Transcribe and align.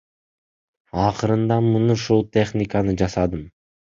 Акырында 1.03 1.57
мын 1.65 1.93
ушул 1.97 2.23
техниканы 2.39 2.97
жасадым. 3.03 3.45